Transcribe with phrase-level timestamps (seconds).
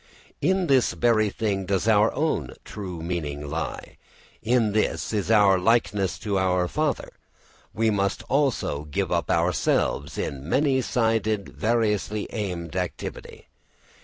[0.41, 3.97] In this very thing does our own true meaning lie,
[4.41, 7.11] in this is our likeness to our father.
[7.71, 13.45] We must also give up ourselves in many sided variously aimed activity.